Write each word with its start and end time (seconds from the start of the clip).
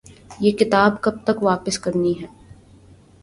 یہ 0.39 0.51
کتاب 0.51 1.01
کب 1.01 1.17
تک 1.23 1.43
واپس 1.43 1.79
کرنی 1.79 2.13
ہے؟ 2.21 2.27